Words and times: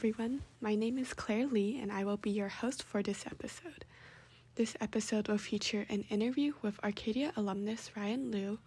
everyone. 0.00 0.40
My 0.62 0.74
name 0.74 0.96
is 0.96 1.12
Claire 1.12 1.46
Li, 1.46 1.78
and 1.78 1.92
I 1.92 2.04
will 2.04 2.16
be 2.16 2.30
your 2.30 2.48
host 2.48 2.82
for 2.82 3.02
this 3.02 3.26
episode. 3.26 3.84
This 4.54 4.74
episode 4.80 5.28
will 5.28 5.36
feature 5.36 5.84
an 5.90 6.06
interview 6.08 6.54
with 6.62 6.82
Arcadia 6.82 7.34
alumnus 7.36 7.90
Ryan 7.94 8.30
Liu, 8.30 8.60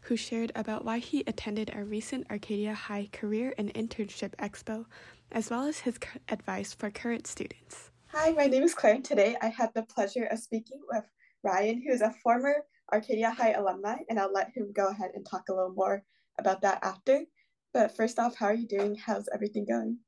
who 0.00 0.16
shared 0.16 0.50
about 0.56 0.84
why 0.84 0.98
he 0.98 1.22
attended 1.28 1.70
a 1.72 1.84
recent 1.84 2.28
Arcadia 2.28 2.74
High 2.74 3.08
Career 3.12 3.54
and 3.56 3.72
Internship 3.72 4.34
Expo, 4.40 4.84
as 5.30 5.48
well 5.48 5.64
as 5.64 5.78
his 5.78 5.96
advice 6.28 6.74
for 6.74 6.90
current 6.90 7.28
students. 7.28 7.92
Hi, 8.08 8.32
my 8.32 8.46
name 8.46 8.64
is 8.64 8.74
Claire, 8.74 8.94
and 8.94 9.04
today 9.04 9.36
I 9.40 9.46
had 9.46 9.72
the 9.74 9.84
pleasure 9.84 10.24
of 10.24 10.40
speaking 10.40 10.80
with 10.90 11.04
Ryan, 11.44 11.80
who 11.86 11.92
is 11.92 12.00
a 12.00 12.16
former 12.20 12.64
Arcadia 12.92 13.30
High 13.30 13.52
alumni, 13.52 13.98
and 14.08 14.18
I'll 14.18 14.32
let 14.32 14.50
him 14.56 14.72
go 14.74 14.88
ahead 14.88 15.12
and 15.14 15.24
talk 15.24 15.50
a 15.50 15.54
little 15.54 15.72
more 15.72 16.02
about 16.36 16.62
that 16.62 16.80
after. 16.82 17.22
But 17.72 17.94
first 17.96 18.18
off, 18.18 18.34
how 18.34 18.46
are 18.46 18.54
you 18.54 18.66
doing? 18.66 18.96
How's 18.96 19.28
everything 19.32 19.66
going? 19.66 20.00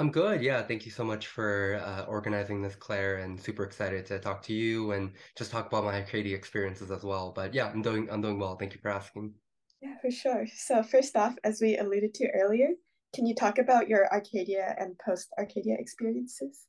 I'm 0.00 0.10
good. 0.10 0.40
Yeah. 0.40 0.62
Thank 0.62 0.86
you 0.86 0.90
so 0.90 1.04
much 1.04 1.26
for 1.26 1.78
uh, 1.84 2.04
organizing 2.06 2.62
this, 2.62 2.74
Claire, 2.74 3.18
and 3.18 3.38
super 3.38 3.64
excited 3.64 4.06
to 4.06 4.18
talk 4.18 4.40
to 4.44 4.54
you 4.54 4.92
and 4.92 5.12
just 5.36 5.50
talk 5.50 5.66
about 5.66 5.84
my 5.84 6.00
Arcadia 6.00 6.34
experiences 6.34 6.90
as 6.90 7.04
well. 7.04 7.32
But 7.36 7.52
yeah, 7.52 7.68
I'm 7.68 7.82
doing 7.82 8.08
I'm 8.10 8.22
doing 8.22 8.38
well. 8.38 8.56
Thank 8.56 8.72
you 8.72 8.80
for 8.80 8.88
asking. 8.88 9.34
Yeah, 9.82 9.98
for 10.00 10.10
sure. 10.10 10.46
So 10.56 10.82
first 10.82 11.16
off, 11.16 11.36
as 11.44 11.60
we 11.60 11.76
alluded 11.76 12.14
to 12.14 12.30
earlier, 12.30 12.68
can 13.14 13.26
you 13.26 13.34
talk 13.34 13.58
about 13.58 13.88
your 13.88 14.10
Arcadia 14.10 14.74
and 14.78 14.98
post 15.04 15.28
Arcadia 15.38 15.76
experiences? 15.78 16.66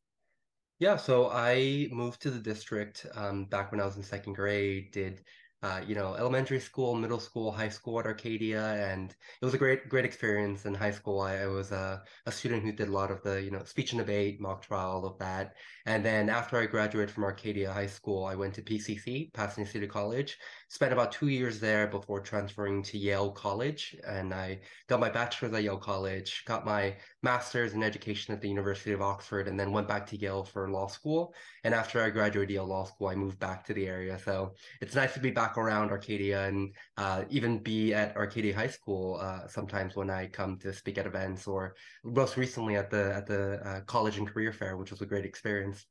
Yeah, 0.80 0.98
so 0.98 1.30
I 1.31 1.88
moved 1.89 2.22
to 2.23 2.31
the 2.31 2.39
district 2.39 3.05
um, 3.16 3.45
back 3.45 3.72
when 3.72 3.80
I 3.80 3.86
was 3.86 3.95
in 3.95 4.03
second 4.03 4.34
grade, 4.34 4.91
did 4.91 5.22
uh, 5.63 5.81
you 5.88 5.93
know, 5.93 6.15
elementary 6.15 6.59
school, 6.59 6.95
middle 6.95 7.20
school, 7.20 7.51
high 7.51 7.69
school 7.69 7.99
at 7.99 8.07
Arcadia, 8.07 8.73
and 8.91 9.11
it 9.41 9.45
was 9.45 9.53
a 9.53 9.59
great, 9.59 9.88
great 9.89 10.05
experience. 10.05 10.66
In 10.66 10.73
high 10.73 10.91
school, 10.91 11.22
I, 11.22 11.41
I 11.41 11.47
was 11.47 11.72
a, 11.72 12.02
a 12.25 12.31
student 12.31 12.63
who 12.63 12.72
did 12.72 12.88
a 12.88 12.91
lot 12.91 13.11
of 13.11 13.22
the, 13.22 13.41
you 13.41 13.52
know, 13.52 13.63
speech 13.63 13.91
and 13.91 13.99
debate, 13.99 14.41
mock 14.41 14.63
trial, 14.63 14.91
all 14.91 15.05
of 15.05 15.19
that. 15.19 15.55
And 15.86 16.03
then 16.03 16.30
after 16.30 16.58
I 16.58 16.66
graduated 16.66 17.11
from 17.13 17.23
Arcadia 17.23 17.71
High 17.71 17.88
School, 17.88 18.25
I 18.25 18.36
went 18.36 18.55
to 18.55 18.61
PCC, 18.61 19.31
Pasadena 19.33 19.67
City 19.69 19.88
College, 19.88 20.38
spent 20.67 20.94
about 20.94 21.11
two 21.11 21.27
years 21.27 21.59
there 21.59 21.88
before 21.88 22.21
transferring 22.21 22.81
to 22.83 22.97
Yale 22.97 23.31
College. 23.31 23.95
And 24.08 24.33
I 24.33 24.61
got 24.88 24.99
my 24.99 25.09
bachelor's 25.09 25.53
at 25.53 25.64
Yale 25.64 25.77
College, 25.77 26.43
got 26.45 26.66
my 26.66 26.95
master's 27.23 27.73
in 27.73 27.83
education 27.83 28.33
at 28.33 28.41
the 28.41 28.49
University 28.49 28.93
of 28.93 29.02
Oxford, 29.02 29.47
and 29.47 29.59
then 29.59 29.71
went 29.71 29.88
back 29.88 30.08
to 30.08 30.17
Yale 30.17 30.43
for 30.43 30.69
law 30.71 30.88
school. 30.88 31.33
And 31.64 31.73
after 31.73 32.02
I 32.02 32.09
graduated 32.09 32.52
Yale 32.52 32.66
Law 32.66 32.86
School, 32.86 33.08
I 33.08 33.16
moved 33.16 33.39
back 33.39 33.64
to 33.66 33.73
the 33.73 33.88
area. 33.88 34.17
So 34.17 34.53
it's 34.81 34.95
nice 34.95 35.14
to 35.14 35.19
be 35.19 35.31
back 35.31 35.50
around 35.57 35.91
Arcadia 35.91 36.47
and 36.47 36.73
uh, 36.97 37.23
even 37.30 37.59
be 37.59 37.94
at 37.94 38.16
Arcadia 38.16 38.55
High 38.55 38.67
School 38.67 39.19
uh, 39.21 39.47
sometimes 39.47 39.95
when 39.95 40.09
I 40.09 40.27
come 40.27 40.58
to 40.59 40.73
speak 40.73 40.97
at 40.97 41.05
events, 41.05 41.47
or 41.47 41.75
most 42.03 42.38
recently 42.38 42.75
at 42.75 42.89
the 42.89 43.13
at 43.13 43.27
the 43.27 43.59
uh, 43.67 43.81
college 43.81 44.17
and 44.17 44.27
career 44.27 44.53
fair, 44.53 44.77
which 44.77 44.91
was 44.91 45.02
a 45.02 45.05
great 45.05 45.25
experience. 45.25 45.85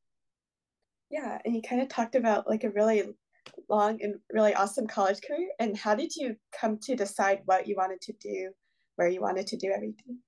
Yeah, 1.11 1.39
and 1.45 1.55
you 1.55 1.63
kind 1.63 1.83
of 1.83 1.89
talked 1.89 2.15
about 2.15 2.49
like 2.49 2.65
a 2.65 2.71
really 2.71 3.15
long 3.69 4.01
and 4.03 4.15
really 4.33 4.55
awesome 4.55 4.87
college 4.87 5.21
career. 5.27 5.51
And 5.59 5.77
how 5.77 5.95
did 5.95 6.15
you 6.15 6.37
come 6.59 6.79
to 6.83 6.95
decide 6.95 7.41
what 7.47 7.67
you 7.67 7.75
wanted 7.77 8.01
to 8.03 8.13
do, 8.15 8.53
where 8.97 9.09
you 9.09 9.21
wanted 9.21 9.47
to 9.49 9.57
do 9.57 9.73
everything? 9.75 10.19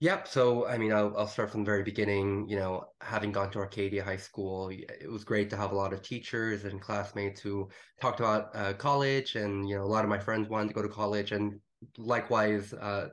Yep. 0.00 0.28
So, 0.28 0.66
I 0.66 0.78
mean, 0.78 0.92
I'll, 0.92 1.14
I'll 1.16 1.26
start 1.26 1.50
from 1.50 1.62
the 1.62 1.70
very 1.70 1.82
beginning. 1.82 2.48
You 2.48 2.56
know, 2.56 2.86
having 3.02 3.32
gone 3.32 3.50
to 3.50 3.58
Arcadia 3.58 4.02
High 4.02 4.16
School, 4.16 4.70
it 4.70 5.10
was 5.10 5.24
great 5.24 5.50
to 5.50 5.56
have 5.58 5.72
a 5.72 5.74
lot 5.76 5.92
of 5.92 6.00
teachers 6.00 6.64
and 6.64 6.80
classmates 6.80 7.40
who 7.40 7.68
talked 8.00 8.18
about 8.18 8.56
uh, 8.56 8.72
college. 8.72 9.34
And, 9.36 9.68
you 9.68 9.76
know, 9.76 9.84
a 9.84 9.92
lot 9.92 10.04
of 10.04 10.08
my 10.08 10.18
friends 10.18 10.48
wanted 10.48 10.68
to 10.68 10.74
go 10.74 10.80
to 10.82 10.88
college. 10.88 11.32
And 11.32 11.60
likewise, 11.98 12.72
uh, 12.72 13.08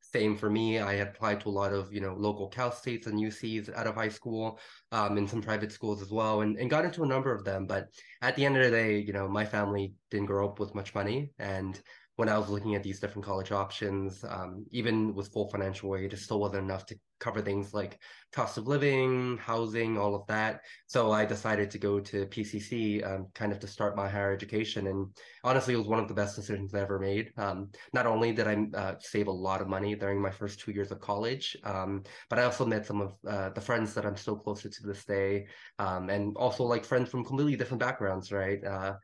same 0.00 0.36
for 0.36 0.50
me. 0.50 0.80
I 0.80 0.94
had 0.94 1.08
applied 1.08 1.40
to 1.42 1.48
a 1.48 1.50
lot 1.50 1.72
of, 1.72 1.92
you 1.92 2.00
know, 2.00 2.14
local 2.14 2.48
Cal 2.48 2.72
States 2.72 3.06
and 3.06 3.20
UCs 3.20 3.68
out 3.72 3.86
of 3.86 3.94
high 3.94 4.08
school, 4.08 4.58
um, 4.90 5.16
and 5.18 5.30
some 5.30 5.42
private 5.42 5.70
schools 5.70 6.02
as 6.02 6.10
well, 6.10 6.40
and, 6.40 6.58
and 6.58 6.68
got 6.68 6.84
into 6.84 7.04
a 7.04 7.06
number 7.06 7.32
of 7.32 7.44
them. 7.44 7.66
But 7.68 7.86
at 8.20 8.34
the 8.34 8.44
end 8.44 8.56
of 8.56 8.64
the 8.64 8.70
day, 8.70 8.98
you 8.98 9.12
know, 9.12 9.28
my 9.28 9.44
family 9.44 9.94
didn't 10.10 10.26
grow 10.26 10.48
up 10.48 10.58
with 10.58 10.74
much 10.74 10.92
money. 10.92 11.30
And 11.38 11.80
when 12.16 12.28
I 12.28 12.38
was 12.38 12.48
looking 12.48 12.74
at 12.74 12.82
these 12.82 13.00
different 13.00 13.24
college 13.24 13.52
options, 13.52 14.24
um, 14.28 14.66
even 14.70 15.14
with 15.14 15.32
full 15.32 15.48
financial 15.50 15.96
aid, 15.96 16.12
it 16.12 16.18
still 16.18 16.40
wasn't 16.40 16.64
enough 16.64 16.84
to 16.86 16.98
cover 17.22 17.40
things 17.40 17.72
like 17.72 17.98
cost 18.32 18.58
of 18.58 18.66
living, 18.66 19.38
housing, 19.38 19.96
all 19.96 20.14
of 20.14 20.26
that. 20.26 20.62
So 20.86 21.12
I 21.12 21.24
decided 21.24 21.70
to 21.70 21.78
go 21.78 22.00
to 22.00 22.26
PCC, 22.26 23.06
um, 23.06 23.28
kind 23.34 23.52
of 23.52 23.60
to 23.60 23.68
start 23.68 23.96
my 23.96 24.08
higher 24.08 24.32
education. 24.32 24.88
And 24.88 25.06
honestly, 25.44 25.74
it 25.74 25.76
was 25.76 25.86
one 25.86 26.00
of 26.00 26.08
the 26.08 26.14
best 26.14 26.34
decisions 26.34 26.74
I 26.74 26.80
ever 26.80 26.98
made. 26.98 27.30
Um, 27.36 27.70
not 27.92 28.06
only 28.06 28.32
did 28.32 28.48
I 28.48 28.66
uh, 28.76 28.94
save 28.98 29.28
a 29.28 29.32
lot 29.32 29.62
of 29.62 29.68
money 29.68 29.94
during 29.94 30.20
my 30.20 30.30
first 30.30 30.58
two 30.60 30.72
years 30.72 30.90
of 30.90 31.00
college, 31.00 31.56
um, 31.62 32.02
but 32.28 32.38
I 32.38 32.44
also 32.44 32.66
met 32.66 32.86
some 32.86 33.00
of 33.00 33.14
uh, 33.26 33.50
the 33.50 33.60
friends 33.60 33.94
that 33.94 34.04
I'm 34.04 34.16
still 34.16 34.36
closer 34.36 34.68
to 34.68 34.86
this 34.86 35.04
day, 35.04 35.46
um, 35.78 36.10
and 36.10 36.36
also 36.36 36.64
like 36.64 36.84
friends 36.84 37.10
from 37.10 37.24
completely 37.24 37.56
different 37.56 37.80
backgrounds, 37.80 38.32
right? 38.32 38.62
Uh, 38.64 38.94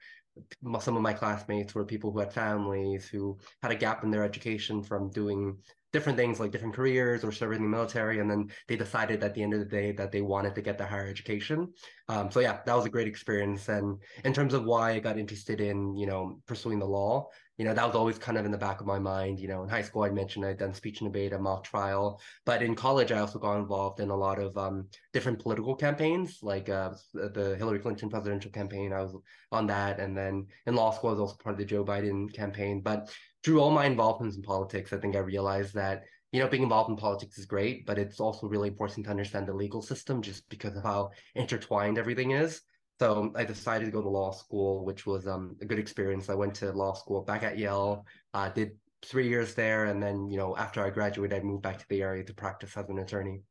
some 0.80 0.96
of 0.96 1.02
my 1.02 1.12
classmates 1.12 1.74
were 1.74 1.84
people 1.84 2.10
who 2.10 2.18
had 2.18 2.32
families 2.32 3.08
who 3.08 3.38
had 3.62 3.72
a 3.72 3.76
gap 3.76 4.04
in 4.04 4.10
their 4.10 4.24
education 4.24 4.82
from 4.82 5.10
doing 5.10 5.56
different 5.92 6.18
things 6.18 6.38
like 6.38 6.50
different 6.50 6.74
careers 6.74 7.24
or 7.24 7.32
serving 7.32 7.58
in 7.58 7.62
the 7.62 7.68
military 7.68 8.18
and 8.18 8.30
then 8.30 8.50
they 8.66 8.76
decided 8.76 9.24
at 9.24 9.34
the 9.34 9.42
end 9.42 9.54
of 9.54 9.58
the 9.60 9.64
day 9.64 9.90
that 9.92 10.12
they 10.12 10.20
wanted 10.20 10.54
to 10.54 10.60
get 10.60 10.76
the 10.76 10.84
higher 10.86 11.08
education. 11.08 11.72
Um, 12.08 12.30
so 12.30 12.40
yeah 12.40 12.58
that 12.66 12.74
was 12.74 12.84
a 12.84 12.90
great 12.90 13.08
experience. 13.08 13.68
And 13.68 13.98
in 14.24 14.32
terms 14.32 14.54
of 14.54 14.64
why 14.64 14.92
i 14.92 14.98
got 14.98 15.18
interested 15.18 15.60
in 15.60 15.96
you 15.96 16.06
know 16.06 16.40
pursuing 16.46 16.78
the 16.78 16.86
law 16.86 17.28
you 17.58 17.64
know 17.64 17.74
that 17.74 17.86
was 17.86 17.96
always 17.96 18.18
kind 18.18 18.38
of 18.38 18.44
in 18.46 18.50
the 18.50 18.58
back 18.58 18.80
of 18.80 18.86
my 18.86 18.98
mind 18.98 19.38
you 19.38 19.48
know 19.48 19.62
in 19.62 19.68
high 19.68 19.82
school 19.82 20.04
i 20.04 20.10
mentioned 20.10 20.44
i'd 20.46 20.58
done 20.58 20.72
speech 20.72 21.00
and 21.00 21.12
debate 21.12 21.32
a 21.32 21.38
mock 21.38 21.64
trial 21.64 22.20
but 22.46 22.62
in 22.62 22.74
college 22.74 23.12
i 23.12 23.18
also 23.18 23.38
got 23.38 23.58
involved 23.58 24.00
in 24.00 24.10
a 24.10 24.16
lot 24.16 24.38
of 24.38 24.56
um, 24.56 24.86
different 25.12 25.38
political 25.38 25.74
campaigns 25.74 26.38
like 26.42 26.68
uh, 26.68 26.90
the 27.12 27.56
hillary 27.58 27.78
clinton 27.78 28.08
presidential 28.08 28.50
campaign 28.50 28.92
i 28.92 29.02
was 29.02 29.14
on 29.52 29.66
that 29.66 30.00
and 30.00 30.16
then 30.16 30.46
in 30.66 30.74
law 30.74 30.90
school 30.90 31.10
i 31.10 31.12
was 31.12 31.20
also 31.20 31.36
part 31.42 31.54
of 31.54 31.58
the 31.58 31.64
joe 31.64 31.84
biden 31.84 32.32
campaign 32.32 32.80
but 32.80 33.10
through 33.44 33.60
all 33.60 33.70
my 33.70 33.86
involvements 33.86 34.36
in 34.36 34.42
politics, 34.42 34.92
I 34.92 34.98
think 34.98 35.16
I 35.16 35.20
realized 35.20 35.74
that 35.74 36.04
you 36.32 36.40
know 36.40 36.48
being 36.48 36.62
involved 36.62 36.90
in 36.90 36.96
politics 36.96 37.38
is 37.38 37.46
great, 37.46 37.86
but 37.86 37.98
it's 37.98 38.20
also 38.20 38.46
really 38.46 38.68
important 38.68 39.06
to 39.06 39.10
understand 39.10 39.46
the 39.46 39.54
legal 39.54 39.82
system 39.82 40.20
just 40.20 40.48
because 40.48 40.76
of 40.76 40.82
how 40.82 41.10
intertwined 41.34 41.98
everything 41.98 42.32
is. 42.32 42.60
So 42.98 43.32
I 43.36 43.44
decided 43.44 43.84
to 43.84 43.90
go 43.90 44.02
to 44.02 44.08
law 44.08 44.32
school, 44.32 44.84
which 44.84 45.06
was 45.06 45.28
um, 45.28 45.56
a 45.60 45.64
good 45.64 45.78
experience. 45.78 46.28
I 46.28 46.34
went 46.34 46.54
to 46.56 46.72
law 46.72 46.94
school 46.94 47.22
back 47.22 47.44
at 47.44 47.56
Yale, 47.56 48.04
uh, 48.34 48.48
did 48.48 48.72
three 49.04 49.28
years 49.28 49.54
there, 49.54 49.86
and 49.86 50.02
then 50.02 50.28
you 50.28 50.36
know 50.36 50.56
after 50.56 50.84
I 50.84 50.90
graduated, 50.90 51.38
I 51.38 51.42
moved 51.42 51.62
back 51.62 51.78
to 51.78 51.88
the 51.88 52.02
area 52.02 52.24
to 52.24 52.34
practice 52.34 52.76
as 52.76 52.88
an 52.88 52.98
attorney. 52.98 53.42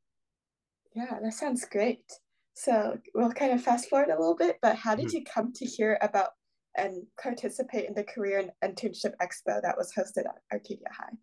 Yeah, 0.94 1.19
that 1.22 1.34
sounds 1.34 1.66
great. 1.66 2.12
So 2.53 2.97
we'll 3.13 3.31
kind 3.31 3.53
of 3.53 3.63
fast 3.63 3.88
forward 3.88 4.09
a 4.09 4.19
little 4.19 4.36
bit, 4.36 4.57
but 4.62 4.75
how 4.75 4.96
did 4.96 5.07
mm-hmm. 5.07 5.18
you 5.18 5.24
come 5.24 5.53
to 5.53 5.66
hear 5.66 5.97
about 6.02 6.30
and 6.78 7.03
participate 7.22 7.88
in 7.88 7.96
the 7.96 8.03
Career 8.03 8.52
and 8.62 8.75
Internship 8.75 9.13
Expo 9.22 9.62
that 9.62 9.75
was 9.78 9.91
hosted 9.97 10.25
at 10.25 10.41
Arcadia 10.53 10.88
High. 10.91 11.18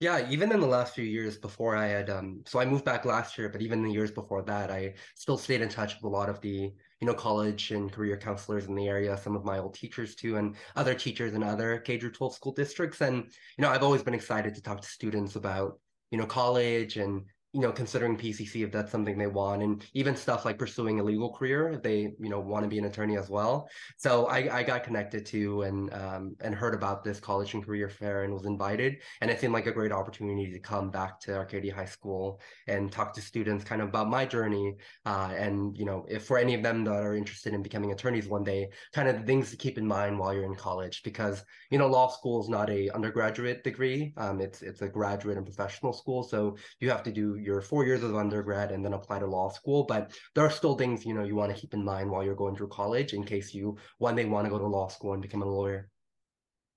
Yeah, 0.00 0.30
even 0.30 0.52
in 0.52 0.60
the 0.60 0.66
last 0.66 0.94
few 0.94 1.04
years 1.04 1.38
before 1.38 1.74
I 1.74 1.86
had, 1.86 2.08
um, 2.08 2.44
so 2.46 2.60
I 2.60 2.64
moved 2.64 2.84
back 2.84 3.04
last 3.04 3.36
year, 3.36 3.48
but 3.48 3.60
even 3.62 3.82
the 3.82 3.90
years 3.90 4.12
before 4.12 4.42
that, 4.42 4.70
I 4.70 4.94
still 5.16 5.36
stayed 5.36 5.60
in 5.60 5.68
touch 5.68 5.96
with 5.96 6.04
a 6.04 6.08
lot 6.08 6.28
of 6.28 6.40
the, 6.40 6.72
you 7.00 7.06
know, 7.06 7.14
college 7.14 7.72
and 7.72 7.90
career 7.90 8.16
counselors 8.16 8.66
in 8.66 8.76
the 8.76 8.86
area, 8.86 9.16
some 9.16 9.34
of 9.34 9.44
my 9.44 9.58
old 9.58 9.74
teachers 9.74 10.14
too, 10.14 10.36
and 10.36 10.54
other 10.76 10.94
teachers 10.94 11.34
in 11.34 11.42
other 11.42 11.80
K 11.80 11.98
12 11.98 12.32
school 12.32 12.52
districts. 12.52 13.00
And, 13.00 13.24
you 13.56 13.62
know, 13.62 13.70
I've 13.70 13.82
always 13.82 14.04
been 14.04 14.14
excited 14.14 14.54
to 14.54 14.62
talk 14.62 14.80
to 14.82 14.88
students 14.88 15.34
about, 15.34 15.80
you 16.12 16.18
know, 16.18 16.26
college 16.26 16.96
and 16.96 17.24
you 17.52 17.60
know, 17.60 17.72
considering 17.72 18.16
PCC 18.16 18.62
if 18.62 18.70
that's 18.70 18.92
something 18.92 19.16
they 19.16 19.26
want, 19.26 19.62
and 19.62 19.82
even 19.94 20.14
stuff 20.14 20.44
like 20.44 20.58
pursuing 20.58 21.00
a 21.00 21.02
legal 21.02 21.32
career 21.32 21.70
if 21.70 21.82
they, 21.82 22.12
you 22.20 22.28
know, 22.28 22.38
want 22.38 22.62
to 22.62 22.68
be 22.68 22.78
an 22.78 22.84
attorney 22.84 23.16
as 23.16 23.30
well. 23.30 23.68
So 23.96 24.26
I, 24.26 24.58
I 24.58 24.62
got 24.62 24.84
connected 24.84 25.24
to 25.26 25.62
and 25.62 25.92
um, 25.94 26.36
and 26.40 26.54
heard 26.54 26.74
about 26.74 27.04
this 27.04 27.20
college 27.20 27.54
and 27.54 27.64
career 27.64 27.88
fair 27.88 28.24
and 28.24 28.34
was 28.34 28.44
invited, 28.44 28.98
and 29.22 29.30
it 29.30 29.40
seemed 29.40 29.54
like 29.54 29.66
a 29.66 29.72
great 29.72 29.92
opportunity 29.92 30.52
to 30.52 30.58
come 30.58 30.90
back 30.90 31.18
to 31.20 31.36
Arcadia 31.36 31.74
High 31.74 31.86
School 31.86 32.40
and 32.66 32.92
talk 32.92 33.14
to 33.14 33.22
students 33.22 33.64
kind 33.64 33.80
of 33.80 33.88
about 33.88 34.10
my 34.10 34.26
journey, 34.26 34.76
uh, 35.06 35.32
and 35.34 35.76
you 35.78 35.86
know, 35.86 36.04
if 36.08 36.26
for 36.26 36.38
any 36.38 36.54
of 36.54 36.62
them 36.62 36.84
that 36.84 36.92
are 36.92 37.16
interested 37.16 37.54
in 37.54 37.62
becoming 37.62 37.92
attorneys 37.92 38.28
one 38.28 38.44
day, 38.44 38.68
kind 38.92 39.08
of 39.08 39.24
things 39.24 39.50
to 39.50 39.56
keep 39.56 39.78
in 39.78 39.86
mind 39.86 40.18
while 40.18 40.34
you're 40.34 40.44
in 40.44 40.54
college, 40.54 41.02
because 41.02 41.42
you 41.70 41.78
know, 41.78 41.86
law 41.88 42.08
school 42.08 42.42
is 42.42 42.50
not 42.50 42.68
a 42.68 42.90
undergraduate 42.90 43.64
degree, 43.64 44.12
um, 44.18 44.38
it's 44.42 44.60
it's 44.60 44.82
a 44.82 44.88
graduate 44.88 45.38
and 45.38 45.46
professional 45.46 45.94
school, 45.94 46.22
so 46.22 46.54
you 46.80 46.90
have 46.90 47.02
to 47.02 47.10
do 47.10 47.37
your 47.38 47.60
four 47.60 47.84
years 47.84 48.02
of 48.02 48.16
undergrad 48.16 48.72
and 48.72 48.84
then 48.84 48.92
apply 48.92 49.18
to 49.18 49.26
law 49.26 49.50
school. 49.50 49.84
But 49.84 50.12
there 50.34 50.44
are 50.44 50.50
still 50.50 50.76
things 50.76 51.04
you 51.04 51.14
know 51.14 51.24
you 51.24 51.36
want 51.36 51.54
to 51.54 51.60
keep 51.60 51.74
in 51.74 51.84
mind 51.84 52.10
while 52.10 52.24
you're 52.24 52.34
going 52.34 52.56
through 52.56 52.68
college 52.68 53.12
in 53.12 53.24
case 53.24 53.54
you 53.54 53.76
one 53.98 54.16
day 54.16 54.24
want 54.24 54.46
to 54.46 54.50
go 54.50 54.58
to 54.58 54.66
law 54.66 54.88
school 54.88 55.12
and 55.12 55.22
become 55.22 55.42
a 55.42 55.46
lawyer. 55.46 55.88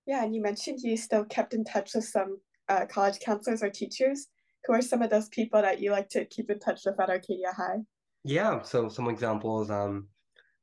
Yeah, 0.06 0.24
and 0.24 0.34
you 0.34 0.42
mentioned 0.42 0.80
you 0.82 0.98
still 0.98 1.26
kept 1.26 1.54
in 1.54 1.64
touch 1.64 1.94
with 1.94 2.06
some 2.06 2.38
uh, 2.70 2.86
college 2.86 3.20
counselors 3.20 3.62
or 3.62 3.70
teachers. 3.70 4.28
Who 4.66 4.74
are 4.74 4.82
some 4.82 5.02
of 5.02 5.10
those 5.10 5.30
people 5.30 5.62
that 5.62 5.80
you 5.80 5.92
like 5.92 6.10
to 6.10 6.26
keep 6.26 6.50
in 6.50 6.60
touch 6.60 6.82
with 6.86 7.00
at 7.00 7.10
Arcadia 7.10 7.52
High? 7.52 7.80
Yeah, 8.24 8.62
so 8.62 8.90
some 8.90 9.10
examples. 9.10 9.72
Um, 9.72 10.08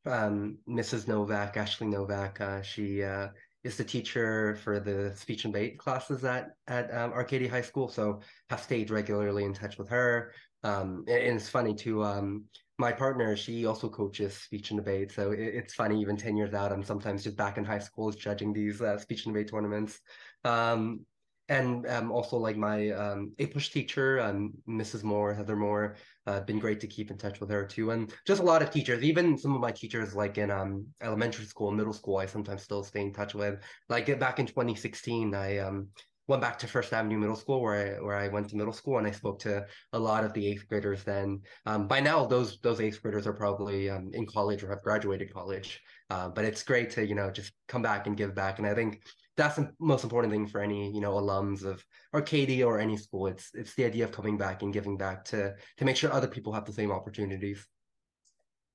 um, 0.07 0.59
Mrs. 0.69 1.09
Novak, 1.09 1.57
Ashley 1.57 1.89
Novak, 1.89 2.41
uh, 2.41 2.63
she 2.63 3.03
uh, 3.03 3.29
is 3.65 3.77
the 3.77 3.85
teacher 3.85 4.57
for 4.63 4.81
the 4.81 5.15
speech 5.17 5.45
and 5.45 5.53
debate 5.53 5.79
classes 5.79 6.25
at 6.25 6.51
at 6.67 6.93
um, 6.95 7.13
Arcadia 7.13 7.51
High 7.51 7.63
School. 7.63 7.89
So 7.89 8.21
have 8.51 8.61
stayed 8.61 8.91
regularly 8.91 9.45
in 9.45 9.53
touch 9.53 9.79
with 9.79 9.89
her. 9.89 10.33
Um, 10.65 11.05
and 11.09 11.37
it's 11.37 11.49
funny 11.49 11.75
too. 11.75 12.05
Um, 12.05 12.45
my 12.79 12.93
partner, 12.93 13.37
she 13.37 13.67
also 13.67 13.89
coaches 13.89 14.35
speech 14.35 14.71
and 14.71 14.79
debate. 14.79 15.11
So 15.13 15.33
it, 15.33 15.41
it's 15.41 15.75
funny, 15.75 16.01
even 16.01 16.17
10 16.17 16.37
years 16.37 16.55
out, 16.55 16.73
I'm 16.73 16.85
sometimes 16.85 17.25
just 17.25 17.37
back 17.37 17.59
in 17.59 17.65
high 17.65 17.81
school 17.81 18.11
judging 18.13 18.53
these 18.53 18.81
uh, 18.81 18.99
speech 18.99 19.27
and 19.27 19.35
debate 19.35 19.51
tournaments. 19.51 19.99
Um, 20.45 21.05
and 21.49 21.87
um, 21.87 22.13
also 22.13 22.37
like 22.37 22.57
my 22.57 22.91
um, 22.91 23.33
APUSH 23.39 23.73
teacher, 23.73 24.21
um, 24.21 24.53
Mrs. 24.69 25.03
Moore, 25.03 25.33
Heather 25.33 25.57
Moore, 25.57 25.97
uh, 26.27 26.41
been 26.41 26.59
great 26.59 26.81
to 26.81 26.87
keep 26.87 27.11
in 27.11 27.17
touch 27.17 27.41
with 27.41 27.51
her 27.51 27.65
too. 27.65 27.91
And 27.91 28.13
just 28.27 28.43
a 28.43 28.45
lot 28.45 28.63
of 28.63 28.71
teachers, 28.71 29.03
even 29.03 29.39
some 29.39 29.55
of 29.55 29.61
my 29.61 29.73
teachers 29.73 30.15
like 30.15 30.37
in 30.37 30.51
um, 30.51 30.87
elementary 31.03 31.47
school, 31.47 31.71
middle 31.71 31.95
school, 31.95 32.19
I 32.19 32.27
sometimes 32.27 32.63
still 32.63 32.85
stay 32.85 33.01
in 33.01 33.13
touch 33.13 33.35
with. 33.35 33.61
Like 33.89 34.19
back 34.21 34.39
in 34.39 34.47
2016, 34.47 35.35
I 35.35 35.59
um, 35.59 35.89
went 36.29 36.43
back 36.43 36.59
to 36.59 36.67
First 36.67 36.93
Avenue 36.93 37.19
Middle 37.19 37.37
School 37.37 37.63
where 37.63 37.97
I 37.97 38.05
where 38.05 38.17
I 38.17 38.29
went 38.29 38.51
to 38.51 38.57
middle 38.57 38.73
school 38.73 38.99
and 38.99 39.07
I 39.07 39.11
spoke 39.11 39.39
to 39.41 39.67
a 39.95 39.99
lot 39.99 40.25
of 40.25 40.35
the 40.35 40.47
eighth 40.47 40.69
graders 40.69 41.03
then. 41.03 41.41
Um, 41.65 41.89
by 41.89 42.01
now 42.01 42.27
those 42.27 42.61
those 42.61 42.81
eighth 42.81 43.03
graders 43.03 43.27
are 43.27 43.33
probably 43.33 43.89
um, 43.91 44.11
in 44.13 44.27
college 44.27 44.63
or 44.63 44.69
have 44.69 44.83
graduated 44.83 45.33
college. 45.33 45.81
Uh, 46.11 46.29
but 46.29 46.45
it's 46.45 46.63
great 46.63 46.91
to, 46.91 47.07
you 47.07 47.15
know, 47.15 47.31
just 47.31 47.53
come 47.69 47.83
back 47.83 48.07
and 48.07 48.17
give 48.17 48.35
back. 48.35 48.59
And 48.59 48.67
I 48.67 48.75
think 48.75 49.03
that's 49.37 49.57
the 49.57 49.71
most 49.79 50.05
important 50.05 50.33
thing 50.33 50.47
for 50.47 50.61
any, 50.61 50.91
you 50.93 51.01
know, 51.01 51.13
alums 51.13 51.65
of 51.65 51.85
Arcadia 52.15 52.67
or 52.67 52.79
any 52.79 52.97
school. 52.97 53.27
It's 53.27 53.51
it's 53.55 53.75
the 53.75 53.85
idea 53.85 54.05
of 54.05 54.13
coming 54.13 54.39
back 54.39 54.63
and 54.63 54.73
giving 54.73 54.97
back 54.97 55.25
to 55.27 55.55
to 55.77 55.85
make 55.85 55.97
sure 55.97 56.13
other 56.13 56.29
people 56.29 56.53
have 56.53 56.65
the 56.65 56.73
same 56.73 56.91
opportunities. 56.91 57.67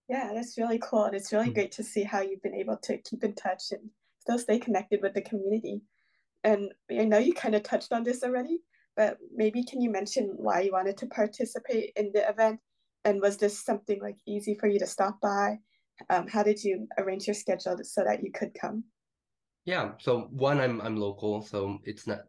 Yeah, 0.10 0.32
that's 0.34 0.58
really 0.58 0.80
cool. 0.80 1.06
And 1.06 1.16
it's 1.16 1.32
really 1.32 1.46
mm-hmm. 1.46 1.54
great 1.54 1.72
to 1.74 1.84
see 1.84 2.04
how 2.04 2.22
you've 2.22 2.42
been 2.44 2.56
able 2.56 2.78
to 2.84 2.98
keep 3.00 3.24
in 3.24 3.34
touch 3.34 3.72
and 3.72 3.90
still 4.20 4.38
stay 4.38 4.60
connected 4.60 5.02
with 5.02 5.14
the 5.14 5.22
community. 5.22 5.82
And 6.44 6.72
I 6.92 7.06
know 7.06 7.18
you 7.18 7.34
kind 7.34 7.56
of 7.56 7.64
touched 7.64 7.94
on 7.94 8.04
this 8.04 8.24
already, 8.24 8.60
but 8.96 9.18
maybe 9.34 9.64
can 9.64 9.82
you 9.82 9.90
mention 9.90 10.34
why 10.36 10.62
you 10.62 10.72
wanted 10.72 10.98
to 10.98 11.08
participate 11.08 11.94
in 11.96 12.12
the 12.14 12.30
event? 12.30 12.60
And 13.06 13.22
was 13.22 13.38
this 13.38 13.64
something 13.64 14.00
like 14.02 14.18
easy 14.28 14.56
for 14.56 14.68
you 14.68 14.80
to 14.80 14.88
stop 14.88 15.20
by? 15.22 15.60
Um, 16.10 16.28
how 16.28 16.44
did 16.44 16.63
you 16.63 16.88
arrange 16.98 17.28
your 17.28 17.34
schedule 17.34 17.78
so 17.84 18.04
that 18.04 18.24
you 18.24 18.31
could 18.31 18.54
come? 18.60 18.84
Yeah, 19.66 19.92
so 20.00 20.28
one, 20.31 20.60
I'm 20.60 20.81
I'm 20.81 20.98
local, 20.98 21.42
so 21.42 21.80
it's 21.86 22.06
not 22.07 22.22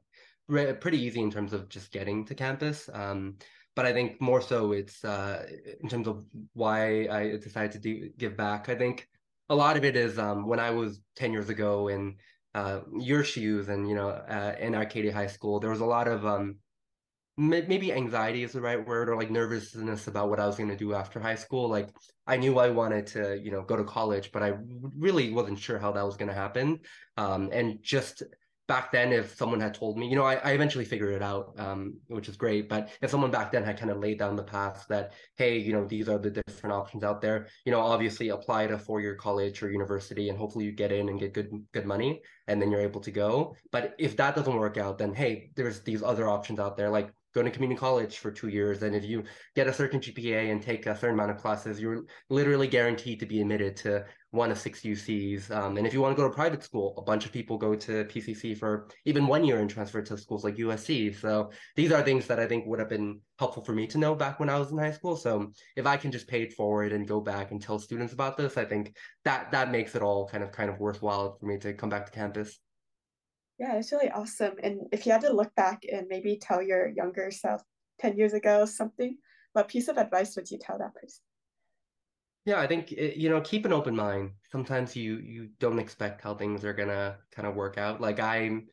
pretty 0.48 1.00
easy 1.00 1.20
in 1.20 1.30
terms 1.30 1.52
of 1.52 1.68
just 1.68 1.90
getting 1.90 2.24
to 2.26 2.34
campus. 2.34 2.88
Um, 2.92 3.36
but 3.74 3.86
I 3.86 3.92
think 3.92 4.20
more 4.20 4.40
so 4.40 4.72
it's 4.72 5.04
uh, 5.04 5.46
in 5.82 5.88
terms 5.88 6.06
of 6.06 6.24
why 6.52 7.08
I 7.08 7.36
decided 7.42 7.72
to 7.72 7.78
do, 7.78 8.10
give 8.16 8.36
back. 8.36 8.68
I 8.68 8.76
think 8.76 9.08
a 9.48 9.54
lot 9.54 9.76
of 9.76 9.84
it 9.84 9.96
is 9.96 10.18
um, 10.18 10.46
when 10.46 10.60
I 10.60 10.70
was 10.70 11.00
10 11.16 11.32
years 11.32 11.48
ago 11.48 11.88
in 11.88 12.16
uh, 12.54 12.80
your 12.96 13.24
shoes 13.24 13.68
and 13.68 13.88
you 13.88 13.96
know 13.96 14.10
uh, 14.10 14.54
in 14.60 14.74
Arcadia 14.74 15.12
High 15.12 15.26
School, 15.26 15.58
there 15.58 15.70
was 15.70 15.80
a 15.80 15.84
lot 15.84 16.06
of 16.06 16.24
um, 16.24 16.56
maybe 17.36 17.92
anxiety 17.92 18.44
is 18.44 18.52
the 18.52 18.60
right 18.60 18.86
word 18.86 19.08
or 19.08 19.16
like 19.16 19.30
nervousness 19.30 20.06
about 20.06 20.30
what 20.30 20.38
I 20.38 20.46
was 20.46 20.56
going 20.56 20.68
to 20.68 20.76
do 20.76 20.94
after 20.94 21.18
high 21.18 21.34
school. 21.34 21.68
Like 21.68 21.88
I 22.26 22.36
knew 22.36 22.58
I 22.58 22.70
wanted 22.70 23.06
to 23.08 23.40
you 23.42 23.50
know 23.50 23.62
go 23.62 23.76
to 23.76 23.84
college, 23.84 24.30
but 24.32 24.42
I 24.42 24.54
really 24.96 25.32
wasn't 25.32 25.58
sure 25.58 25.78
how 25.78 25.92
that 25.92 26.04
was 26.04 26.16
going 26.16 26.28
to 26.28 26.34
happen. 26.34 26.80
Um, 27.16 27.50
and 27.52 27.78
just 27.82 28.22
back 28.66 28.90
then 28.90 29.12
if 29.12 29.36
someone 29.36 29.60
had 29.60 29.74
told 29.74 29.98
me 29.98 30.08
you 30.08 30.16
know 30.16 30.24
i, 30.24 30.36
I 30.36 30.52
eventually 30.52 30.84
figured 30.84 31.14
it 31.14 31.22
out 31.22 31.54
um, 31.58 31.98
which 32.06 32.28
is 32.28 32.36
great 32.36 32.68
but 32.68 32.88
if 33.02 33.10
someone 33.10 33.30
back 33.30 33.52
then 33.52 33.62
had 33.62 33.78
kind 33.78 33.90
of 33.90 33.98
laid 33.98 34.18
down 34.18 34.36
the 34.36 34.42
path 34.42 34.86
that 34.88 35.12
hey 35.36 35.58
you 35.58 35.72
know 35.72 35.84
these 35.84 36.08
are 36.08 36.18
the 36.18 36.30
different 36.30 36.72
options 36.72 37.04
out 37.04 37.20
there 37.20 37.48
you 37.66 37.72
know 37.72 37.80
obviously 37.80 38.30
apply 38.30 38.66
to 38.66 38.78
four-year 38.78 39.16
college 39.16 39.62
or 39.62 39.70
university 39.70 40.28
and 40.28 40.38
hopefully 40.38 40.64
you 40.64 40.72
get 40.72 40.92
in 40.92 41.08
and 41.08 41.20
get 41.20 41.34
good 41.34 41.50
good 41.72 41.84
money 41.84 42.22
and 42.48 42.60
then 42.60 42.70
you're 42.70 42.80
able 42.80 43.00
to 43.00 43.10
go 43.10 43.54
but 43.70 43.94
if 43.98 44.16
that 44.16 44.34
doesn't 44.34 44.56
work 44.56 44.78
out 44.78 44.96
then 44.96 45.12
hey 45.12 45.50
there's 45.56 45.80
these 45.80 46.02
other 46.02 46.28
options 46.28 46.58
out 46.58 46.76
there 46.76 46.88
like 46.88 47.10
going 47.34 47.44
to 47.44 47.50
community 47.50 47.78
college 47.78 48.18
for 48.18 48.30
two 48.30 48.48
years. 48.48 48.82
And 48.82 48.94
if 48.94 49.04
you 49.04 49.24
get 49.56 49.66
a 49.66 49.72
certain 49.72 50.00
GPA 50.00 50.52
and 50.52 50.62
take 50.62 50.86
a 50.86 50.96
certain 50.96 51.14
amount 51.14 51.32
of 51.32 51.38
classes, 51.38 51.80
you're 51.80 52.04
literally 52.30 52.68
guaranteed 52.68 53.20
to 53.20 53.26
be 53.26 53.40
admitted 53.40 53.76
to 53.78 54.04
one 54.30 54.50
of 54.50 54.58
six 54.58 54.82
UCs. 54.82 55.50
Um, 55.50 55.76
and 55.76 55.86
if 55.86 55.92
you 55.92 56.00
want 56.00 56.16
to 56.16 56.20
go 56.20 56.28
to 56.28 56.34
private 56.34 56.62
school, 56.62 56.94
a 56.96 57.02
bunch 57.02 57.24
of 57.24 57.32
people 57.32 57.56
go 57.56 57.74
to 57.74 58.04
PCC 58.04 58.56
for 58.56 58.88
even 59.04 59.26
one 59.26 59.44
year 59.44 59.60
and 59.60 59.70
transfer 59.70 60.02
to 60.02 60.18
schools 60.18 60.44
like 60.44 60.56
USC. 60.56 61.16
So 61.20 61.50
these 61.76 61.92
are 61.92 62.02
things 62.02 62.26
that 62.26 62.40
I 62.40 62.46
think 62.46 62.66
would 62.66 62.78
have 62.80 62.88
been 62.88 63.20
helpful 63.38 63.64
for 63.64 63.72
me 63.72 63.86
to 63.88 63.98
know 63.98 64.14
back 64.14 64.40
when 64.40 64.48
I 64.48 64.58
was 64.58 64.70
in 64.70 64.78
high 64.78 64.92
school. 64.92 65.16
So 65.16 65.52
if 65.76 65.86
I 65.86 65.96
can 65.96 66.12
just 66.12 66.28
pay 66.28 66.42
it 66.42 66.52
forward 66.52 66.92
and 66.92 67.06
go 67.06 67.20
back 67.20 67.50
and 67.50 67.60
tell 67.60 67.78
students 67.78 68.12
about 68.12 68.36
this, 68.36 68.56
I 68.56 68.64
think 68.64 68.96
that 69.24 69.50
that 69.52 69.70
makes 69.70 69.94
it 69.94 70.02
all 70.02 70.28
kind 70.28 70.42
of 70.42 70.52
kind 70.52 70.70
of 70.70 70.78
worthwhile 70.78 71.36
for 71.38 71.46
me 71.46 71.58
to 71.58 71.72
come 71.72 71.88
back 71.88 72.06
to 72.06 72.12
campus. 72.12 72.58
Yeah, 73.58 73.76
it's 73.76 73.92
really 73.92 74.10
awesome. 74.10 74.56
And 74.62 74.88
if 74.92 75.06
you 75.06 75.12
had 75.12 75.20
to 75.22 75.32
look 75.32 75.54
back 75.54 75.84
and 75.90 76.06
maybe 76.08 76.36
tell 76.38 76.62
your 76.62 76.88
younger 76.88 77.30
self 77.30 77.62
10 77.98 78.16
years 78.16 78.32
ago 78.32 78.64
something, 78.64 79.18
what 79.52 79.68
piece 79.68 79.88
of 79.88 79.96
advice 79.98 80.34
would 80.36 80.50
you 80.50 80.58
tell 80.58 80.78
that 80.78 80.94
person? 80.94 81.22
Yeah, 82.44 82.60
I 82.60 82.66
think 82.66 82.92
eh, 82.92 83.12
you 83.16 83.28
know, 83.30 83.40
keep 83.40 83.64
an 83.64 83.72
open 83.72 83.96
mind. 83.96 84.32
Sometimes 84.50 84.94
you 84.96 85.16
you 85.18 85.50
don't 85.58 85.78
expect 85.78 86.20
how 86.20 86.34
things 86.34 86.64
are 86.64 86.74
gonna 86.74 87.18
kind 87.30 87.48
of 87.48 87.54
work 87.54 87.78
out. 87.78 88.00
Like 88.00 88.20
I'm, 88.20 88.68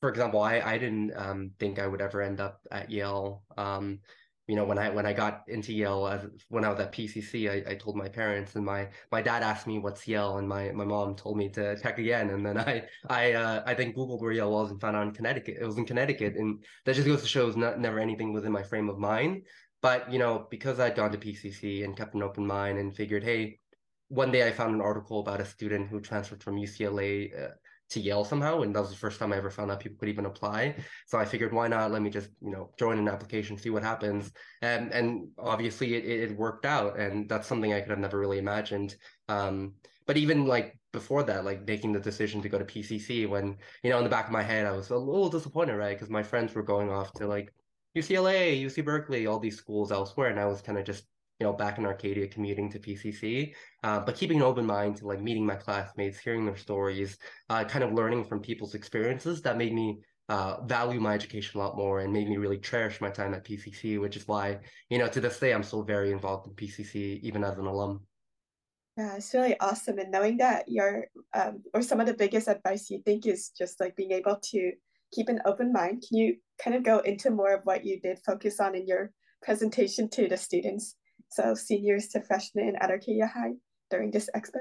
for 0.00 0.10
example, 0.10 0.40
I 0.42 0.60
I 0.60 0.78
didn't 0.78 1.12
um, 1.16 1.52
think 1.58 1.78
I 1.78 1.86
would 1.88 2.02
ever 2.02 2.22
end 2.22 2.40
up 2.40 2.66
at 2.72 2.90
Yale. 2.90 3.44
Um, 3.58 4.00
you 4.46 4.54
know 4.54 4.64
when 4.64 4.78
i 4.78 4.88
when 4.88 5.06
i 5.06 5.12
got 5.12 5.42
into 5.48 5.72
yale 5.72 6.06
as 6.06 6.26
when 6.48 6.64
i 6.64 6.68
was 6.68 6.78
at 6.78 6.92
pcc 6.92 7.50
i, 7.50 7.70
I 7.70 7.74
told 7.74 7.96
my 7.96 8.08
parents 8.08 8.54
and 8.54 8.64
my 8.64 8.88
my 9.10 9.20
dad 9.20 9.42
asked 9.42 9.66
me 9.66 9.78
what's 9.78 10.06
yale 10.06 10.38
and 10.38 10.48
my 10.48 10.70
my 10.70 10.84
mom 10.84 11.16
told 11.16 11.36
me 11.36 11.48
to 11.50 11.76
check 11.80 11.98
again. 11.98 12.30
And 12.30 12.46
then 12.46 12.58
i 12.58 12.84
i 13.08 13.32
uh, 13.32 13.62
i 13.66 13.74
think 13.74 13.96
googled 13.96 14.20
where 14.20 14.32
yale 14.32 14.52
was 14.52 14.70
and 14.70 14.80
found 14.80 14.96
out 14.96 15.06
in 15.06 15.12
connecticut. 15.12 15.58
It 15.60 15.66
was 15.66 15.78
in 15.78 15.84
connecticut 15.84 16.36
and 16.36 16.64
that 16.84 16.94
just 16.94 17.06
goes 17.06 17.22
to 17.22 17.28
show 17.28 17.50
not 17.50 17.80
never 17.80 17.98
anything 17.98 18.32
within 18.32 18.52
my 18.52 18.62
frame 18.62 18.88
of 18.88 18.98
mind. 18.98 19.42
But 19.82 20.10
you 20.12 20.18
know 20.18 20.46
because 20.50 20.80
i'd 20.80 20.96
gone 20.96 21.12
to 21.12 21.18
pcc 21.18 21.84
and 21.84 21.96
kept 21.96 22.14
an 22.14 22.22
open 22.22 22.46
mind 22.46 22.78
and 22.78 22.96
figured 22.96 23.22
hey 23.22 23.60
one 24.08 24.32
day 24.32 24.46
i 24.46 24.50
found 24.50 24.74
an 24.74 24.80
article 24.80 25.20
about 25.20 25.40
a 25.40 25.44
student 25.44 25.88
who 25.88 26.00
transferred 26.00 26.42
from 26.42 26.56
ucla 26.56 27.10
uh, 27.40 27.54
to 27.90 28.00
Yale 28.00 28.24
somehow, 28.24 28.62
and 28.62 28.74
that 28.74 28.80
was 28.80 28.90
the 28.90 28.96
first 28.96 29.18
time 29.18 29.32
I 29.32 29.36
ever 29.36 29.50
found 29.50 29.70
out 29.70 29.80
people 29.80 29.98
could 29.98 30.08
even 30.08 30.26
apply. 30.26 30.76
So 31.06 31.18
I 31.18 31.24
figured, 31.24 31.52
why 31.52 31.68
not? 31.68 31.90
Let 31.90 32.02
me 32.02 32.10
just 32.10 32.30
you 32.42 32.50
know 32.50 32.70
join 32.78 32.98
an 32.98 33.08
application, 33.08 33.56
see 33.56 33.70
what 33.70 33.82
happens, 33.82 34.32
and 34.62 34.92
and 34.92 35.28
obviously 35.38 35.94
it 35.94 36.04
it 36.04 36.36
worked 36.36 36.66
out, 36.66 36.98
and 36.98 37.28
that's 37.28 37.46
something 37.46 37.72
I 37.72 37.80
could 37.80 37.90
have 37.90 37.98
never 37.98 38.18
really 38.18 38.38
imagined. 38.38 38.96
Um, 39.28 39.74
but 40.06 40.16
even 40.16 40.46
like 40.46 40.78
before 40.92 41.22
that, 41.24 41.44
like 41.44 41.66
making 41.66 41.92
the 41.92 42.00
decision 42.00 42.42
to 42.42 42.48
go 42.48 42.58
to 42.58 42.64
PCC, 42.64 43.28
when 43.28 43.56
you 43.82 43.90
know 43.90 43.98
in 43.98 44.04
the 44.04 44.10
back 44.10 44.26
of 44.26 44.32
my 44.32 44.42
head 44.42 44.66
I 44.66 44.72
was 44.72 44.90
a 44.90 44.96
little 44.96 45.28
disappointed, 45.28 45.76
right? 45.76 45.96
Because 45.96 46.10
my 46.10 46.22
friends 46.22 46.54
were 46.54 46.62
going 46.62 46.90
off 46.90 47.12
to 47.14 47.26
like 47.26 47.52
UCLA, 47.96 48.62
UC 48.62 48.84
Berkeley, 48.84 49.26
all 49.26 49.38
these 49.38 49.56
schools 49.56 49.92
elsewhere, 49.92 50.28
and 50.30 50.40
I 50.40 50.46
was 50.46 50.60
kind 50.60 50.78
of 50.78 50.84
just 50.84 51.04
you 51.38 51.46
know, 51.46 51.52
back 51.52 51.78
in 51.78 51.86
Arcadia 51.86 52.26
commuting 52.26 52.70
to 52.70 52.78
PCC, 52.78 53.54
uh, 53.84 54.00
but 54.00 54.16
keeping 54.16 54.38
an 54.38 54.42
open 54.42 54.66
mind 54.66 54.96
to 54.96 55.06
like 55.06 55.20
meeting 55.20 55.44
my 55.44 55.54
classmates, 55.54 56.18
hearing 56.18 56.44
their 56.44 56.56
stories, 56.56 57.18
uh, 57.50 57.64
kind 57.64 57.84
of 57.84 57.92
learning 57.92 58.24
from 58.24 58.40
people's 58.40 58.74
experiences 58.74 59.42
that 59.42 59.58
made 59.58 59.74
me 59.74 59.98
uh, 60.28 60.60
value 60.62 61.00
my 61.00 61.14
education 61.14 61.60
a 61.60 61.62
lot 61.62 61.76
more 61.76 62.00
and 62.00 62.12
made 62.12 62.28
me 62.28 62.36
really 62.36 62.58
cherish 62.58 63.00
my 63.00 63.10
time 63.10 63.34
at 63.34 63.44
PCC, 63.44 64.00
which 64.00 64.16
is 64.16 64.26
why, 64.26 64.58
you 64.90 64.98
know, 64.98 65.06
to 65.08 65.20
this 65.20 65.38
day, 65.38 65.52
I'm 65.52 65.62
still 65.62 65.82
very 65.82 66.10
involved 66.10 66.48
in 66.48 66.54
PCC, 66.54 67.20
even 67.22 67.44
as 67.44 67.58
an 67.58 67.66
alum. 67.66 68.00
Yeah, 68.96 69.16
it's 69.16 69.34
really 69.34 69.60
awesome. 69.60 69.98
And 69.98 70.10
knowing 70.10 70.38
that 70.38 70.64
your, 70.68 71.06
um, 71.34 71.62
or 71.74 71.82
some 71.82 72.00
of 72.00 72.06
the 72.06 72.14
biggest 72.14 72.48
advice 72.48 72.88
you 72.90 73.02
think 73.04 73.26
is 73.26 73.50
just 73.50 73.78
like 73.78 73.94
being 73.94 74.12
able 74.12 74.40
to 74.50 74.72
keep 75.12 75.28
an 75.28 75.40
open 75.44 75.72
mind. 75.72 76.04
Can 76.06 76.18
you 76.18 76.36
kind 76.62 76.76
of 76.76 76.82
go 76.82 76.98
into 77.00 77.30
more 77.30 77.54
of 77.54 77.62
what 77.64 77.84
you 77.84 78.00
did 78.00 78.18
focus 78.24 78.60
on 78.60 78.74
in 78.74 78.86
your 78.86 79.12
presentation 79.42 80.08
to 80.10 80.28
the 80.28 80.36
students? 80.36 80.96
So 81.36 81.54
seniors 81.54 82.08
to 82.08 82.20
freshmen 82.20 82.76
at 82.80 82.90
Arcadia 82.90 83.26
High 83.26 83.54
during 83.90 84.10
this 84.10 84.28
expo? 84.34 84.60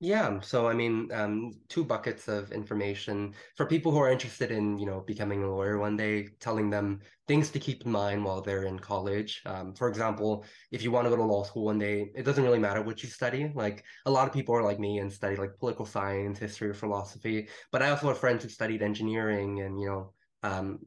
Yeah, 0.00 0.38
so 0.40 0.68
I 0.68 0.74
mean, 0.74 1.10
um, 1.12 1.50
two 1.68 1.84
buckets 1.84 2.28
of 2.28 2.52
information 2.52 3.34
for 3.56 3.66
people 3.66 3.90
who 3.90 3.98
are 3.98 4.12
interested 4.12 4.52
in, 4.52 4.78
you 4.78 4.86
know, 4.86 5.00
becoming 5.00 5.42
a 5.42 5.50
lawyer 5.50 5.76
one 5.76 5.96
day, 5.96 6.28
telling 6.38 6.70
them 6.70 7.00
things 7.26 7.50
to 7.50 7.58
keep 7.58 7.84
in 7.84 7.90
mind 7.90 8.24
while 8.24 8.40
they're 8.40 8.62
in 8.62 8.78
college. 8.78 9.42
Um, 9.44 9.74
for 9.74 9.88
example, 9.88 10.44
if 10.70 10.84
you 10.84 10.92
want 10.92 11.06
to 11.06 11.10
go 11.10 11.16
to 11.16 11.24
law 11.24 11.42
school 11.42 11.64
one 11.64 11.80
day, 11.80 12.12
it 12.14 12.22
doesn't 12.22 12.44
really 12.44 12.60
matter 12.60 12.80
what 12.80 13.02
you 13.02 13.08
study. 13.08 13.50
Like 13.52 13.84
a 14.06 14.10
lot 14.10 14.28
of 14.28 14.32
people 14.32 14.54
are 14.54 14.62
like 14.62 14.78
me 14.78 14.98
and 14.98 15.12
study 15.12 15.34
like 15.34 15.58
political 15.58 15.86
science, 15.86 16.38
history, 16.38 16.68
or 16.68 16.74
philosophy. 16.74 17.48
But 17.72 17.82
I 17.82 17.90
also 17.90 18.06
have 18.06 18.18
friends 18.18 18.44
who 18.44 18.50
studied 18.50 18.82
engineering 18.82 19.62
and, 19.62 19.80
you 19.80 19.88
know, 19.88 20.12
um, 20.42 20.78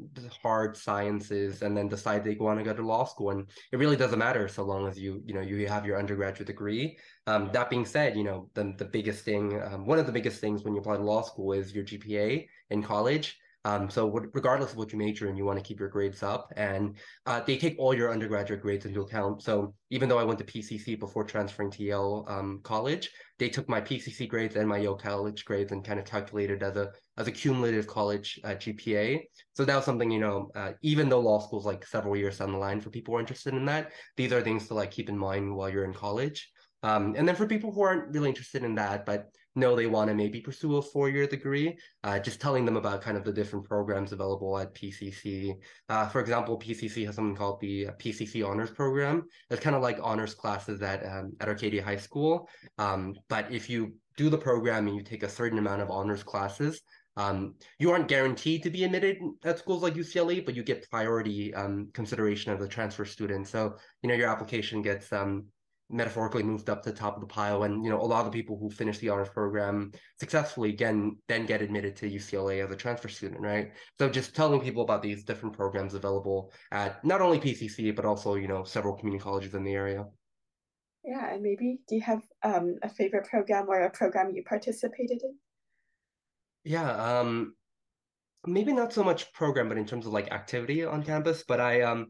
hard 0.41 0.77
sciences 0.77 1.61
and 1.61 1.75
then 1.75 1.87
decide 1.87 2.23
they 2.23 2.35
want 2.35 2.59
to 2.59 2.63
go 2.63 2.73
to 2.73 2.81
law 2.81 3.05
school. 3.05 3.31
And 3.31 3.47
it 3.71 3.77
really 3.77 3.97
doesn't 3.97 4.19
matter 4.19 4.47
so 4.47 4.63
long 4.63 4.87
as 4.87 4.97
you 4.97 5.21
you 5.25 5.33
know 5.33 5.41
you 5.41 5.67
have 5.67 5.85
your 5.85 5.99
undergraduate 5.99 6.47
degree. 6.47 6.97
Um, 7.27 7.49
that 7.53 7.69
being 7.69 7.85
said 7.85 8.17
you 8.17 8.23
know 8.23 8.49
the, 8.53 8.73
the 8.77 8.85
biggest 8.85 9.23
thing 9.25 9.61
um, 9.61 9.85
one 9.85 9.99
of 9.99 10.05
the 10.05 10.11
biggest 10.11 10.41
things 10.41 10.63
when 10.63 10.73
you 10.73 10.79
apply 10.79 10.97
to 10.97 11.03
law 11.03 11.21
school 11.21 11.53
is 11.53 11.73
your 11.73 11.83
gpa 11.83 12.47
in 12.69 12.83
college 12.83 13.37
Um, 13.63 13.89
so 13.89 14.07
what, 14.07 14.23
regardless 14.33 14.71
of 14.71 14.77
what 14.77 14.91
you 14.91 14.97
major 14.97 15.29
in, 15.29 15.35
you 15.35 15.45
want 15.45 15.59
to 15.59 15.63
keep 15.63 15.79
your 15.79 15.89
grades 15.89 16.23
up, 16.23 16.51
and 16.57 16.95
uh, 17.27 17.41
they 17.41 17.57
take 17.57 17.75
all 17.77 17.93
your 17.93 18.11
undergraduate 18.11 18.61
grades 18.61 18.85
into 18.85 19.01
account. 19.01 19.43
So 19.43 19.75
even 19.91 20.09
though 20.09 20.17
I 20.17 20.23
went 20.23 20.39
to 20.39 20.45
PCC 20.45 20.99
before 20.99 21.23
transferring 21.23 21.69
to 21.71 21.83
Yale 21.83 22.25
um, 22.27 22.61
College, 22.63 23.11
they 23.37 23.49
took 23.49 23.69
my 23.69 23.79
PCC 23.79 24.27
grades 24.27 24.55
and 24.55 24.67
my 24.67 24.77
Yale 24.77 24.95
College 24.95 25.45
grades 25.45 25.71
and 25.71 25.85
kind 25.85 25.99
of 25.99 26.05
calculated 26.05 26.63
as 26.63 26.75
a 26.75 26.91
as 27.17 27.27
a 27.27 27.31
cumulative 27.31 27.85
college 27.85 28.39
uh, 28.43 28.49
GPA. 28.49 29.21
So 29.53 29.63
that 29.63 29.75
was 29.75 29.85
something 29.85 30.09
you 30.09 30.19
know, 30.19 30.49
uh, 30.55 30.71
even 30.81 31.07
though 31.07 31.19
law 31.19 31.39
school 31.39 31.59
is 31.59 31.65
like 31.65 31.85
several 31.85 32.15
years 32.15 32.39
down 32.39 32.53
the 32.53 32.57
line 32.57 32.81
for 32.81 32.89
people 32.89 33.13
who 33.13 33.17
are 33.17 33.21
interested 33.21 33.53
in 33.53 33.65
that, 33.65 33.91
these 34.17 34.33
are 34.33 34.41
things 34.41 34.67
to 34.67 34.73
like 34.73 34.89
keep 34.89 35.09
in 35.09 35.17
mind 35.17 35.55
while 35.55 35.69
you're 35.69 35.85
in 35.85 35.93
college. 35.93 36.49
Um, 36.83 37.13
and 37.15 37.27
then 37.27 37.35
for 37.35 37.45
people 37.45 37.71
who 37.71 37.81
aren't 37.81 38.13
really 38.13 38.29
interested 38.29 38.63
in 38.63 38.75
that, 38.75 39.05
but 39.05 39.27
know 39.55 39.75
they 39.75 39.87
want 39.87 40.09
to 40.09 40.15
maybe 40.15 40.39
pursue 40.39 40.77
a 40.77 40.81
four-year 40.81 41.27
degree, 41.27 41.77
uh, 42.03 42.19
just 42.19 42.39
telling 42.39 42.65
them 42.65 42.77
about 42.77 43.01
kind 43.01 43.17
of 43.17 43.23
the 43.23 43.33
different 43.33 43.65
programs 43.65 44.11
available 44.11 44.57
at 44.57 44.73
PCC. 44.73 45.53
Uh, 45.89 46.07
for 46.07 46.21
example, 46.21 46.57
PCC 46.57 47.05
has 47.05 47.15
something 47.15 47.35
called 47.35 47.59
the 47.59 47.87
PCC 47.99 48.47
Honors 48.47 48.71
Program. 48.71 49.23
It's 49.49 49.61
kind 49.61 49.75
of 49.75 49.81
like 49.81 49.99
honors 50.01 50.33
classes 50.33 50.81
at 50.81 51.05
um, 51.05 51.33
at 51.39 51.47
Arcadia 51.47 51.83
High 51.83 51.97
School. 51.97 52.49
Um, 52.77 53.15
but 53.27 53.51
if 53.51 53.69
you 53.69 53.93
do 54.17 54.29
the 54.29 54.37
program 54.37 54.87
and 54.87 54.95
you 54.95 55.03
take 55.03 55.23
a 55.23 55.29
certain 55.29 55.57
amount 55.57 55.81
of 55.81 55.89
honors 55.89 56.23
classes, 56.23 56.81
um, 57.17 57.55
you 57.77 57.91
aren't 57.91 58.07
guaranteed 58.07 58.63
to 58.63 58.69
be 58.69 58.83
admitted 58.83 59.17
at 59.43 59.59
schools 59.59 59.83
like 59.83 59.95
UCLA, 59.95 60.45
but 60.45 60.55
you 60.55 60.63
get 60.63 60.89
priority 60.89 61.53
um, 61.53 61.89
consideration 61.93 62.51
of 62.51 62.59
the 62.59 62.67
transfer 62.67 63.05
student. 63.05 63.47
So 63.47 63.75
you 64.01 64.09
know 64.09 64.15
your 64.15 64.29
application 64.29 64.81
gets 64.81 65.11
um, 65.11 65.45
metaphorically 65.91 66.43
moved 66.43 66.69
up 66.69 66.83
to 66.83 66.91
the 66.91 66.97
top 66.97 67.15
of 67.15 67.21
the 67.21 67.27
pile 67.27 67.63
and 67.63 67.83
you 67.83 67.89
know 67.89 67.99
a 67.99 68.03
lot 68.03 68.25
of 68.25 68.31
the 68.31 68.37
people 68.37 68.57
who 68.57 68.69
finish 68.69 68.97
the 68.99 69.09
honors 69.09 69.29
program 69.29 69.91
successfully 70.19 70.69
again 70.69 71.17
then 71.27 71.45
get 71.45 71.61
admitted 71.61 71.95
to 71.95 72.09
ucla 72.09 72.63
as 72.63 72.71
a 72.71 72.75
transfer 72.75 73.09
student 73.09 73.41
right? 73.41 73.71
So 73.99 74.09
just 74.09 74.35
telling 74.35 74.61
people 74.61 74.83
about 74.83 75.01
these 75.01 75.23
different 75.23 75.55
programs 75.55 75.93
available 75.93 76.51
at 76.71 77.03
not 77.03 77.21
only 77.21 77.39
pcc 77.39 77.95
but 77.95 78.05
also 78.05 78.35
you 78.35 78.47
know 78.47 78.63
several 78.63 78.95
community 78.95 79.23
colleges 79.23 79.53
in 79.53 79.63
the 79.63 79.73
area. 79.73 80.05
Yeah 81.03 81.33
and 81.33 81.41
maybe 81.41 81.79
do 81.87 81.95
you 81.95 82.01
have 82.01 82.21
um, 82.43 82.75
a 82.83 82.89
favorite 82.89 83.27
program 83.27 83.65
or 83.67 83.81
a 83.81 83.89
program 83.89 84.31
you 84.33 84.43
participated 84.43 85.21
in? 85.23 85.35
Yeah 86.63 86.91
um 86.91 87.55
maybe 88.45 88.73
not 88.73 88.93
so 88.93 89.03
much 89.03 89.31
program 89.33 89.67
but 89.67 89.77
in 89.77 89.85
terms 89.85 90.05
of 90.05 90.13
like 90.13 90.31
activity 90.31 90.83
on 90.83 91.03
campus 91.03 91.43
but 91.47 91.59
i 91.59 91.81
um 91.81 92.07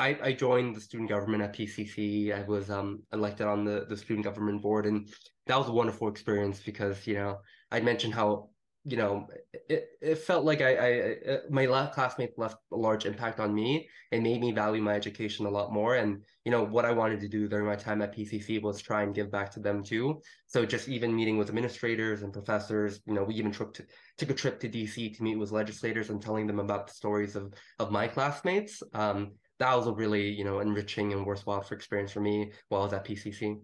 I, 0.00 0.18
I 0.22 0.32
joined 0.32 0.74
the 0.74 0.80
student 0.80 1.10
government 1.10 1.42
at 1.42 1.54
PCC. 1.54 2.34
I 2.34 2.42
was 2.48 2.70
um, 2.70 3.02
elected 3.12 3.46
on 3.46 3.64
the, 3.64 3.84
the 3.86 3.96
student 3.96 4.24
government 4.24 4.62
board, 4.62 4.86
and 4.86 5.08
that 5.46 5.58
was 5.58 5.68
a 5.68 5.72
wonderful 5.72 6.08
experience 6.08 6.60
because 6.60 7.06
you 7.06 7.14
know 7.14 7.40
I 7.70 7.80
mentioned 7.80 8.14
how 8.14 8.48
you 8.84 8.96
know 8.96 9.26
it, 9.68 9.90
it 10.00 10.16
felt 10.16 10.46
like 10.46 10.62
I, 10.62 10.74
I 10.74 11.30
uh, 11.30 11.38
my 11.50 11.66
classmates 11.92 12.38
left 12.38 12.56
a 12.72 12.76
large 12.76 13.04
impact 13.04 13.40
on 13.40 13.54
me 13.54 13.90
and 14.10 14.22
made 14.22 14.40
me 14.40 14.52
value 14.52 14.80
my 14.80 14.94
education 14.94 15.44
a 15.44 15.50
lot 15.50 15.70
more. 15.70 15.96
And 15.96 16.22
you 16.46 16.50
know 16.50 16.64
what 16.64 16.86
I 16.86 16.92
wanted 16.92 17.20
to 17.20 17.28
do 17.28 17.46
during 17.46 17.66
my 17.66 17.76
time 17.76 18.00
at 18.00 18.16
PCC 18.16 18.62
was 18.62 18.80
try 18.80 19.02
and 19.02 19.14
give 19.14 19.30
back 19.30 19.50
to 19.52 19.60
them 19.60 19.84
too. 19.84 20.22
So 20.46 20.64
just 20.64 20.88
even 20.88 21.14
meeting 21.14 21.36
with 21.36 21.50
administrators 21.50 22.22
and 22.22 22.32
professors, 22.32 23.00
you 23.04 23.12
know, 23.12 23.24
we 23.24 23.34
even 23.34 23.52
took 23.52 23.74
to, 23.74 23.84
took 24.16 24.30
a 24.30 24.34
trip 24.34 24.60
to 24.60 24.68
DC 24.68 25.14
to 25.14 25.22
meet 25.22 25.36
with 25.36 25.52
legislators 25.52 26.08
and 26.08 26.22
telling 26.22 26.46
them 26.46 26.58
about 26.58 26.86
the 26.86 26.94
stories 26.94 27.36
of 27.36 27.52
of 27.78 27.92
my 27.92 28.08
classmates. 28.08 28.82
Um, 28.94 29.32
that 29.60 29.76
was 29.76 29.86
a 29.86 29.92
really 29.92 30.28
you 30.28 30.44
know 30.44 30.58
enriching 30.58 31.12
and 31.12 31.24
worthwhile 31.24 31.62
for 31.62 31.74
experience 31.74 32.10
for 32.10 32.20
me 32.20 32.52
while 32.68 32.80
I 32.80 32.84
was 32.84 32.92
at 32.92 33.04
PCC. 33.04 33.60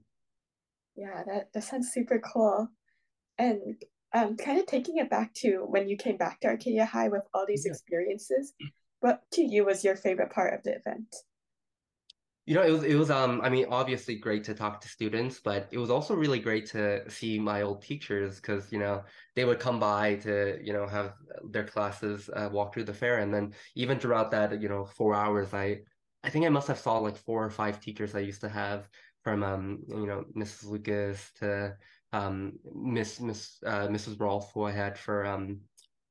Yeah, 0.94 1.22
that 1.26 1.52
that 1.52 1.64
sounds 1.64 1.90
super 1.92 2.20
cool, 2.20 2.68
and 3.38 3.60
um, 4.14 4.36
kind 4.36 4.58
of 4.58 4.66
taking 4.66 4.98
it 4.98 5.10
back 5.10 5.34
to 5.34 5.64
when 5.66 5.88
you 5.88 5.96
came 5.96 6.16
back 6.16 6.40
to 6.40 6.48
Arcadia 6.48 6.84
High 6.84 7.08
with 7.08 7.22
all 7.34 7.44
these 7.46 7.64
yeah. 7.66 7.72
experiences. 7.72 8.54
What 9.00 9.22
to 9.32 9.42
you 9.42 9.64
was 9.64 9.84
your 9.84 9.96
favorite 9.96 10.30
part 10.30 10.54
of 10.54 10.62
the 10.62 10.76
event? 10.76 11.14
You 12.46 12.54
know, 12.54 12.62
it 12.62 12.70
was 12.70 12.84
it 12.84 12.94
was 12.94 13.10
um 13.10 13.40
I 13.42 13.48
mean 13.48 13.66
obviously 13.70 14.14
great 14.14 14.44
to 14.44 14.54
talk 14.54 14.80
to 14.80 14.88
students, 14.88 15.40
but 15.40 15.68
it 15.72 15.78
was 15.78 15.90
also 15.90 16.14
really 16.14 16.38
great 16.38 16.66
to 16.66 17.08
see 17.10 17.40
my 17.40 17.62
old 17.62 17.82
teachers 17.82 18.36
because 18.36 18.70
you 18.72 18.78
know 18.78 19.02
they 19.34 19.44
would 19.44 19.58
come 19.58 19.80
by 19.80 20.14
to 20.16 20.58
you 20.62 20.72
know 20.72 20.86
have 20.86 21.14
their 21.50 21.64
classes 21.64 22.30
uh, 22.32 22.48
walk 22.52 22.72
through 22.72 22.84
the 22.84 22.94
fair, 22.94 23.18
and 23.18 23.34
then 23.34 23.52
even 23.74 23.98
throughout 23.98 24.30
that 24.30 24.60
you 24.62 24.68
know 24.68 24.84
four 24.84 25.12
hours, 25.14 25.52
I 25.54 25.80
I 26.22 26.30
think 26.30 26.46
I 26.46 26.48
must 26.48 26.68
have 26.68 26.78
saw 26.78 26.98
like 26.98 27.16
four 27.16 27.44
or 27.44 27.50
five 27.50 27.80
teachers 27.80 28.14
I 28.14 28.20
used 28.20 28.42
to 28.42 28.48
have 28.48 28.88
from 29.24 29.42
um 29.42 29.80
you 29.88 30.06
know 30.06 30.24
Mrs. 30.36 30.66
Lucas 30.70 31.32
to 31.40 31.76
um 32.12 32.52
Miss 32.74 33.18
Miss 33.20 33.58
uh, 33.66 33.88
Mrs. 33.88 34.20
Rolfe 34.20 34.52
who 34.54 34.62
I 34.62 34.70
had 34.72 34.96
for 34.98 35.26
um 35.26 35.62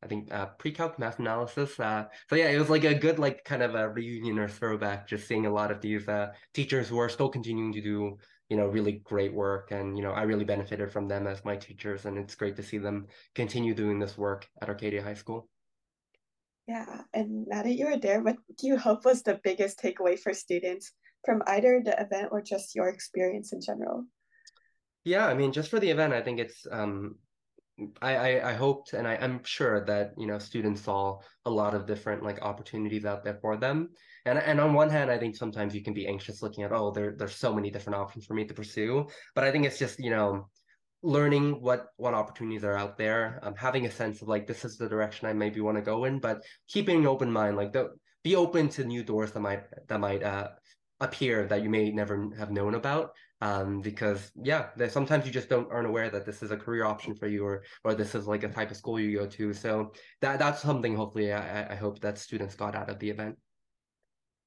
I 0.06 0.08
think 0.08 0.32
uh, 0.32 0.46
pre-calc 0.60 1.00
math 1.00 1.18
analysis. 1.18 1.80
Uh, 1.80 2.06
so 2.30 2.36
yeah, 2.36 2.50
it 2.50 2.60
was 2.60 2.70
like 2.70 2.84
a 2.84 2.94
good 2.94 3.18
like 3.18 3.44
kind 3.44 3.64
of 3.64 3.74
a 3.74 3.90
reunion 3.90 4.38
or 4.38 4.48
throwback, 4.48 5.08
just 5.08 5.28
seeing 5.28 5.48
a 5.48 5.52
lot 5.52 5.72
of 5.72 5.82
these 5.82 6.08
uh, 6.08 6.32
teachers 6.54 6.88
who 6.88 7.00
are 7.00 7.10
still 7.10 7.28
continuing 7.28 7.74
to 7.74 7.82
do 7.82 8.18
you 8.50 8.58
know 8.58 8.68
really 8.68 9.02
great 9.04 9.34
work, 9.34 9.72
and 9.72 9.98
you 9.98 10.04
know 10.04 10.12
I 10.12 10.22
really 10.24 10.46
benefited 10.46 10.92
from 10.92 11.08
them 11.08 11.26
as 11.26 11.44
my 11.44 11.56
teachers, 11.56 12.06
and 12.06 12.20
it's 12.20 12.36
great 12.36 12.56
to 12.58 12.64
see 12.64 12.78
them 12.78 13.08
continue 13.34 13.74
doing 13.74 13.98
this 13.98 14.16
work 14.16 14.48
at 14.62 14.70
Arcadia 14.70 15.02
High 15.02 15.16
School. 15.16 15.50
Yeah, 16.68 17.02
and 17.14 17.48
now 17.48 17.64
that 17.64 17.74
you 17.74 17.88
were 17.88 17.98
there, 17.98 18.22
what 18.22 18.38
do 18.60 18.68
you 18.68 18.78
hope 18.78 19.06
was 19.06 19.24
the 19.24 19.40
biggest 19.44 19.80
takeaway 19.80 20.20
for 20.20 20.36
students 20.36 20.92
from 21.26 21.42
either 21.48 21.82
the 21.84 22.00
event 22.00 22.30
or 22.32 22.44
just 22.44 22.76
your 22.76 22.90
experience 22.90 23.54
in 23.54 23.62
general? 23.62 24.06
Yeah, 25.04 25.26
I 25.28 25.34
mean, 25.34 25.52
just 25.52 25.70
for 25.70 25.80
the 25.80 25.90
event, 25.90 26.14
I 26.14 26.22
think 26.22 26.40
it's 26.40 26.66
um, 26.72 27.16
I, 28.02 28.16
I, 28.16 28.50
I 28.52 28.54
hoped 28.54 28.94
and 28.94 29.08
I, 29.08 29.16
I'm 29.16 29.44
sure 29.44 29.84
that 29.86 30.14
you 30.18 30.28
know 30.28 30.40
students 30.40 30.82
saw 30.82 31.20
a 31.46 31.50
lot 31.50 31.74
of 31.74 31.86
different 31.86 32.24
like 32.24 32.42
opportunities 32.42 33.06
out 33.06 33.24
there 33.24 33.38
for 33.42 33.58
them. 33.58 33.90
And 34.26 34.40
and 34.40 34.60
on 34.60 34.74
one 34.74 34.90
hand, 34.90 35.12
I 35.12 35.18
think 35.18 35.36
sometimes 35.36 35.76
you 35.76 35.84
can 35.84 35.94
be 35.94 36.08
anxious 36.08 36.42
looking 36.42 36.64
at 36.64 36.72
oh 36.72 36.92
there 36.92 37.16
there's 37.18 37.36
so 37.36 37.54
many 37.54 37.70
different 37.70 38.00
options 38.00 38.26
for 38.26 38.34
me 38.34 38.46
to 38.46 38.54
pursue. 38.54 39.08
But 39.34 39.44
I 39.44 39.52
think 39.52 39.66
it's 39.66 39.80
just 39.80 40.00
you 40.00 40.10
know 40.10 40.48
learning 41.04 41.62
what 41.62 41.88
what 41.98 42.14
opportunities 42.14 42.64
are 42.64 42.78
out 42.78 42.98
there, 42.98 43.40
um, 43.44 43.56
having 43.56 43.86
a 43.86 43.92
sense 43.92 44.22
of 44.22 44.28
like 44.28 44.48
this 44.48 44.64
is 44.66 44.78
the 44.78 44.90
direction 44.90 45.28
I 45.28 45.34
maybe 45.34 45.62
want 45.62 45.78
to 45.78 45.84
go 45.84 46.06
in, 46.06 46.20
but 46.20 46.42
keeping 46.68 47.00
an 47.00 47.08
open 47.08 47.32
mind, 47.32 47.58
like 47.58 47.74
the 47.74 47.90
be 48.24 48.36
open 48.36 48.70
to 48.70 48.86
new 48.86 49.04
doors 49.04 49.32
that 49.34 49.42
might 49.42 49.64
that 49.88 50.00
might 50.00 50.24
uh, 50.24 50.48
appear 51.00 51.46
that 51.48 51.62
you 51.62 51.70
may 51.70 51.92
never 51.92 52.30
have 52.38 52.52
known 52.52 52.76
about 52.76 53.12
um, 53.42 53.82
because 53.82 54.32
yeah, 54.42 54.68
sometimes 54.88 55.26
you 55.26 55.32
just 55.32 55.50
don't 55.50 55.72
aren't 55.72 55.88
aware 55.88 56.10
that 56.10 56.26
this 56.26 56.42
is 56.42 56.52
a 56.52 56.58
career 56.58 56.86
option 56.86 57.16
for 57.16 57.28
you 57.28 57.46
or 57.46 57.64
or 57.84 57.94
this 57.94 58.16
is 58.16 58.28
like 58.28 58.44
a 58.44 58.50
type 58.50 58.72
of 58.72 58.78
school 58.78 59.00
you 59.00 59.18
go 59.18 59.28
to. 59.28 59.54
So 59.54 59.94
that 60.22 60.40
that's 60.40 60.62
something 60.62 60.96
hopefully 60.96 61.34
I, 61.34 61.74
I 61.74 61.76
hope 61.76 62.00
that 62.00 62.18
students 62.18 62.56
got 62.56 62.76
out 62.76 62.90
of 62.90 63.00
the 63.00 63.10
event. 63.10 63.38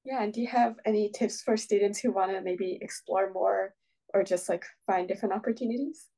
Yeah, 0.03 0.23
and 0.23 0.33
do 0.33 0.41
you 0.41 0.47
have 0.47 0.75
any 0.85 1.11
tips 1.11 1.41
for 1.41 1.55
students 1.57 1.99
who 1.99 2.11
want 2.11 2.31
to 2.31 2.41
maybe 2.41 2.79
explore 2.81 3.31
more 3.31 3.73
or 4.13 4.23
just 4.23 4.49
like 4.49 4.65
find 4.87 5.07
different 5.07 5.35
opportunities? 5.35 6.08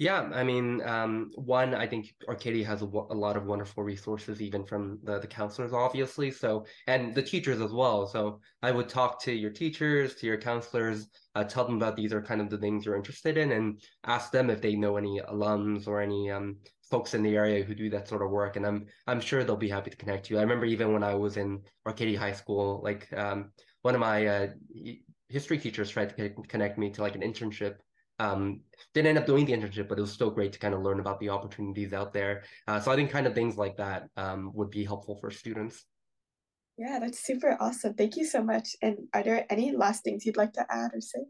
Yeah, 0.00 0.30
I 0.32 0.44
mean, 0.44 0.80
um, 0.86 1.30
one, 1.34 1.74
I 1.74 1.86
think 1.86 2.14
Arcadia 2.26 2.64
has 2.64 2.80
a, 2.80 2.86
lot 2.86 3.36
of 3.36 3.44
wonderful 3.44 3.84
resources, 3.84 4.40
even 4.40 4.64
from 4.64 4.98
the, 5.02 5.18
the 5.18 5.26
counselors, 5.26 5.74
obviously. 5.74 6.30
So, 6.30 6.64
and 6.86 7.14
the 7.14 7.22
teachers 7.22 7.60
as 7.60 7.70
well. 7.70 8.06
So, 8.06 8.40
I 8.62 8.70
would 8.70 8.88
talk 8.88 9.20
to 9.24 9.32
your 9.32 9.50
teachers, 9.50 10.14
to 10.14 10.26
your 10.26 10.38
counselors, 10.38 11.06
uh, 11.34 11.44
tell 11.44 11.66
them 11.66 11.76
about 11.76 11.96
these 11.96 12.14
are 12.14 12.22
kind 12.22 12.40
of 12.40 12.48
the 12.48 12.56
things 12.56 12.86
you're 12.86 12.96
interested 12.96 13.36
in, 13.36 13.52
and 13.52 13.78
ask 14.06 14.32
them 14.32 14.48
if 14.48 14.62
they 14.62 14.74
know 14.74 14.96
any 14.96 15.20
alums 15.20 15.86
or 15.86 16.00
any 16.00 16.30
um, 16.30 16.56
folks 16.90 17.12
in 17.12 17.22
the 17.22 17.36
area 17.36 17.62
who 17.62 17.74
do 17.74 17.90
that 17.90 18.08
sort 18.08 18.22
of 18.22 18.30
work. 18.30 18.56
And 18.56 18.66
I'm 18.66 18.86
I'm 19.06 19.20
sure 19.20 19.44
they'll 19.44 19.54
be 19.54 19.68
happy 19.68 19.90
to 19.90 19.98
connect 19.98 20.30
you. 20.30 20.38
I 20.38 20.40
remember 20.40 20.64
even 20.64 20.94
when 20.94 21.02
I 21.02 21.14
was 21.14 21.36
in 21.36 21.60
Arcadia 21.84 22.18
High 22.18 22.32
School, 22.32 22.80
like 22.82 23.06
um, 23.12 23.52
one 23.82 23.94
of 23.94 24.00
my 24.00 24.26
uh, 24.26 24.46
history 25.28 25.58
teachers 25.58 25.90
tried 25.90 26.16
to 26.16 26.30
connect 26.48 26.78
me 26.78 26.88
to 26.88 27.02
like 27.02 27.16
an 27.16 27.20
internship 27.20 27.74
um, 28.20 28.60
didn't 28.92 29.08
end 29.08 29.18
up 29.18 29.26
doing 29.26 29.46
the 29.46 29.52
internship, 29.52 29.88
but 29.88 29.98
it 29.98 30.02
was 30.02 30.12
still 30.12 30.30
great 30.30 30.52
to 30.52 30.58
kind 30.58 30.74
of 30.74 30.82
learn 30.82 31.00
about 31.00 31.18
the 31.20 31.30
opportunities 31.30 31.92
out 31.92 32.12
there. 32.12 32.44
Uh, 32.68 32.78
so 32.78 32.92
I 32.92 32.96
think 32.96 33.10
kind 33.10 33.26
of 33.26 33.34
things 33.34 33.56
like 33.56 33.76
that 33.78 34.08
um, 34.16 34.52
would 34.54 34.70
be 34.70 34.84
helpful 34.84 35.16
for 35.16 35.30
students. 35.30 35.86
Yeah, 36.76 36.98
that's 37.00 37.20
super 37.20 37.56
awesome. 37.60 37.94
Thank 37.94 38.16
you 38.16 38.26
so 38.26 38.42
much. 38.42 38.76
And 38.82 39.08
are 39.14 39.22
there 39.22 39.46
any 39.50 39.72
last 39.72 40.04
things 40.04 40.24
you'd 40.24 40.36
like 40.36 40.52
to 40.54 40.66
add 40.70 40.90
or 40.94 41.00
say? 41.00 41.20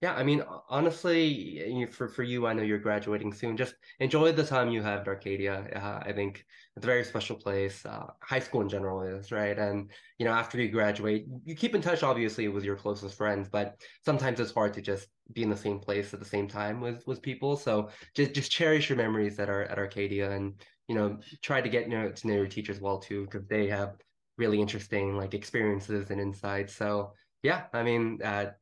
Yeah, 0.00 0.14
I 0.14 0.22
mean, 0.22 0.44
honestly, 0.68 1.86
for 1.90 2.06
for 2.08 2.22
you, 2.22 2.46
I 2.46 2.52
know 2.52 2.62
you're 2.62 2.78
graduating 2.78 3.32
soon. 3.32 3.56
Just 3.56 3.74
enjoy 3.98 4.30
the 4.30 4.44
time 4.46 4.70
you 4.70 4.80
have 4.80 5.00
at 5.00 5.08
Arcadia. 5.08 5.68
Uh, 5.74 6.00
I 6.08 6.12
think 6.12 6.44
it's 6.76 6.84
a 6.84 6.86
very 6.86 7.02
special 7.02 7.34
place. 7.34 7.84
Uh, 7.84 8.06
high 8.22 8.38
school 8.38 8.60
in 8.60 8.68
general 8.68 9.02
is 9.02 9.32
right, 9.32 9.58
and 9.58 9.90
you 10.18 10.24
know, 10.24 10.30
after 10.32 10.56
you 10.60 10.68
graduate, 10.68 11.26
you 11.44 11.56
keep 11.56 11.74
in 11.74 11.80
touch, 11.82 12.04
obviously, 12.04 12.46
with 12.46 12.62
your 12.62 12.76
closest 12.76 13.16
friends. 13.16 13.48
But 13.48 13.82
sometimes 14.04 14.38
it's 14.38 14.52
hard 14.54 14.72
to 14.74 14.82
just 14.82 15.08
be 15.32 15.42
in 15.42 15.50
the 15.50 15.56
same 15.56 15.80
place 15.80 16.14
at 16.14 16.20
the 16.20 16.26
same 16.26 16.46
time 16.46 16.80
with 16.80 17.04
with 17.08 17.20
people. 17.20 17.56
So 17.56 17.90
just 18.14 18.34
just 18.34 18.52
cherish 18.52 18.88
your 18.88 18.98
memories 18.98 19.36
that 19.36 19.50
are 19.50 19.64
at 19.64 19.78
Arcadia, 19.78 20.30
and 20.30 20.62
you 20.86 20.94
know, 20.94 21.18
try 21.42 21.60
to 21.60 21.68
get 21.68 21.84
you 21.90 21.98
know, 21.98 22.12
to 22.12 22.26
know 22.28 22.34
your 22.34 22.46
teachers 22.46 22.80
well 22.80 23.00
too, 23.00 23.24
because 23.24 23.48
they 23.48 23.66
have 23.66 23.96
really 24.36 24.60
interesting 24.60 25.16
like 25.16 25.34
experiences 25.34 26.10
and 26.10 26.20
insights. 26.20 26.72
So 26.72 27.14
yeah, 27.42 27.64
I 27.72 27.82
mean. 27.82 28.22
Uh, 28.22 28.52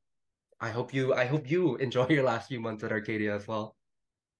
I 0.61 0.71
hope 0.71 0.95
you 0.95 1.15
I 1.15 1.27
hope 1.27 1.51
you 1.51 1.77
enjoy 1.87 2.07
your 2.09 2.25
last 2.25 2.49
few 2.49 2.61
months 2.61 2.85
at 2.85 2.93
Arcadia 2.93 3.35
as 3.35 3.47
well. 3.47 3.77